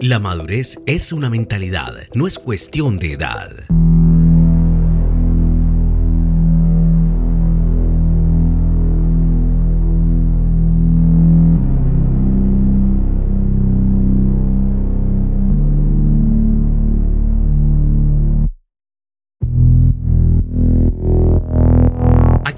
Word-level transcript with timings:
La 0.00 0.20
madurez 0.20 0.78
es 0.86 1.12
una 1.12 1.28
mentalidad, 1.28 1.92
no 2.14 2.28
es 2.28 2.38
cuestión 2.38 2.98
de 2.98 3.14
edad. 3.14 3.67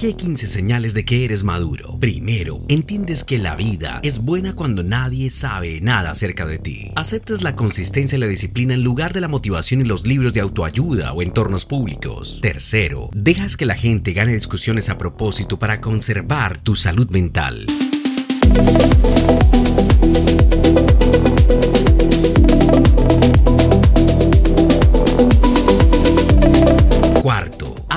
Aquí 0.01 0.07
hay 0.07 0.15
15 0.15 0.47
señales 0.47 0.95
de 0.95 1.05
que 1.05 1.27
eres 1.27 1.45
maduro. 1.45 1.99
Primero, 2.01 2.61
entiendes 2.69 3.23
que 3.23 3.39
la 3.39 3.55
vida 3.55 4.01
es 4.03 4.21
buena 4.21 4.55
cuando 4.55 4.83
nadie 4.83 5.29
sabe 5.29 5.79
nada 5.83 6.13
acerca 6.13 6.47
de 6.47 6.59
ti. 6.59 6.91
Aceptas 6.97 7.43
la 7.43 7.55
consistencia 7.55 8.17
y 8.17 8.21
la 8.23 8.27
disciplina 8.27 8.73
en 8.73 8.83
lugar 8.83 9.13
de 9.13 9.21
la 9.21 9.29
motivación 9.29 9.83
y 9.83 9.85
los 9.85 10.07
libros 10.07 10.33
de 10.33 10.41
autoayuda 10.41 11.13
o 11.13 11.21
entornos 11.21 11.67
públicos. 11.67 12.39
Tercero, 12.41 13.11
dejas 13.15 13.59
que 13.59 13.67
la 13.67 13.75
gente 13.75 14.15
gane 14.15 14.33
discusiones 14.33 14.89
a 14.89 14.97
propósito 14.97 15.59
para 15.59 15.83
conservar 15.83 16.59
tu 16.59 16.77
salud 16.77 17.11
mental. 17.11 17.67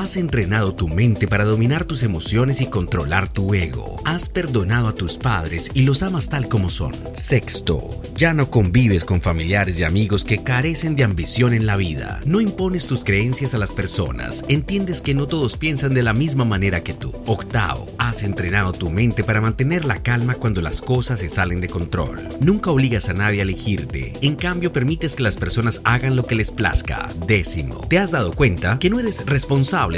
Has 0.03 0.17
entrenado 0.17 0.75
tu 0.75 0.89
mente 0.89 1.29
para 1.29 1.45
dominar 1.45 1.85
tus 1.85 2.03
emociones 2.03 2.59
y 2.59 2.65
controlar 2.65 3.31
tu 3.31 3.53
ego. 3.55 4.01
Has 4.03 4.27
perdonado 4.27 4.89
a 4.89 4.95
tus 4.95 5.17
padres 5.17 5.71
y 5.73 5.83
los 5.83 6.03
amas 6.03 6.27
tal 6.27 6.49
como 6.49 6.69
son. 6.69 6.93
Sexto, 7.13 8.01
ya 8.13 8.33
no 8.33 8.51
convives 8.51 9.05
con 9.05 9.21
familiares 9.21 9.79
y 9.79 9.85
amigos 9.85 10.25
que 10.25 10.43
carecen 10.43 10.97
de 10.97 11.05
ambición 11.05 11.53
en 11.53 11.65
la 11.65 11.77
vida. 11.77 12.19
No 12.25 12.41
impones 12.41 12.85
tus 12.85 13.05
creencias 13.05 13.53
a 13.53 13.57
las 13.57 13.71
personas. 13.71 14.43
Entiendes 14.49 15.01
que 15.01 15.13
no 15.13 15.25
todos 15.25 15.55
piensan 15.55 15.93
de 15.93 16.03
la 16.03 16.11
misma 16.11 16.43
manera 16.43 16.83
que 16.83 16.93
tú. 16.93 17.13
Octavo, 17.25 17.87
has 17.97 18.23
entrenado 18.23 18.73
tu 18.73 18.89
mente 18.89 19.23
para 19.23 19.39
mantener 19.39 19.85
la 19.85 20.03
calma 20.03 20.35
cuando 20.35 20.61
las 20.61 20.81
cosas 20.81 21.21
se 21.21 21.29
salen 21.29 21.61
de 21.61 21.69
control. 21.69 22.27
Nunca 22.41 22.71
obligas 22.71 23.07
a 23.07 23.13
nadie 23.13 23.39
a 23.39 23.43
elegirte. 23.43 24.11
En 24.21 24.35
cambio, 24.35 24.73
permites 24.73 25.15
que 25.15 25.23
las 25.23 25.37
personas 25.37 25.79
hagan 25.85 26.17
lo 26.17 26.25
que 26.25 26.35
les 26.35 26.51
plazca. 26.51 27.09
Décimo, 27.25 27.87
te 27.87 27.99
has 27.99 28.11
dado 28.11 28.33
cuenta 28.33 28.79
que 28.79 28.89
no 28.89 28.99
eres 28.99 29.23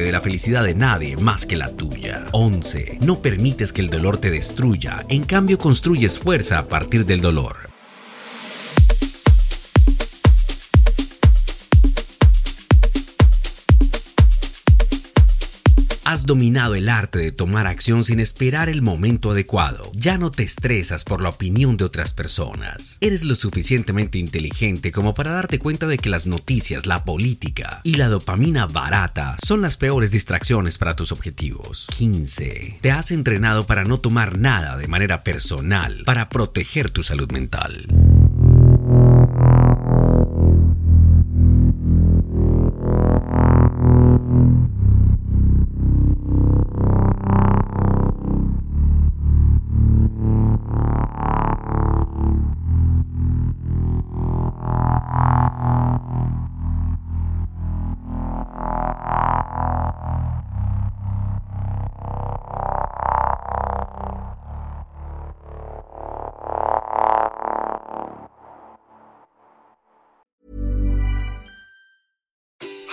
de 0.04 0.12
la 0.12 0.22
felicidad 0.22 0.64
de 0.64 0.76
nadie 0.76 1.18
más 1.18 1.46
que 1.46 1.56
la 1.56 1.70
tuya. 1.72 2.26
11. 2.32 3.00
No 3.02 3.22
permites 3.22 3.74
que 3.74 3.82
el 3.82 3.90
dolor 3.90 4.18
te 4.18 4.32
destruya, 4.32 5.06
en 5.10 5.24
cambio 5.24 5.58
construyes 5.58 6.20
fuerza 6.20 6.60
a 6.60 6.68
partir 6.68 7.06
del 7.06 7.22
dolor. 7.22 7.65
Has 16.08 16.28
dominado 16.28 16.76
el 16.76 16.88
arte 16.88 17.18
de 17.18 17.32
tomar 17.32 17.66
acción 17.66 18.06
sin 18.06 18.20
esperar 18.20 18.70
el 18.70 18.84
momento 18.84 19.32
adecuado. 19.32 19.92
Ya 19.96 20.20
no 20.20 20.30
te 20.30 20.44
estresas 20.44 21.04
por 21.04 21.20
la 21.20 21.30
opinión 21.30 21.78
de 21.78 21.84
otras 21.84 22.14
personas. 22.14 23.00
Eres 23.02 23.24
lo 23.24 23.34
suficientemente 23.34 24.20
inteligente 24.20 24.92
como 24.92 25.16
para 25.16 25.32
darte 25.32 25.58
cuenta 25.58 25.88
de 25.88 25.98
que 25.98 26.10
las 26.10 26.28
noticias, 26.28 26.86
la 26.86 27.04
política 27.04 27.82
y 27.84 27.96
la 27.96 28.08
dopamina 28.08 28.68
barata 28.68 29.36
son 29.44 29.64
las 29.64 29.78
peores 29.78 30.12
distracciones 30.12 30.78
para 30.78 30.96
tus 30.96 31.12
objetivos. 31.12 31.88
15. 31.98 32.78
Te 32.82 32.92
has 32.92 33.10
entrenado 33.10 33.66
para 33.66 33.84
no 33.84 34.00
tomar 34.00 34.38
nada 34.38 34.78
de 34.78 34.88
manera 34.88 35.24
personal, 35.24 36.04
para 36.06 36.30
proteger 36.30 36.92
tu 36.92 37.02
salud 37.02 37.32
mental. 37.32 37.88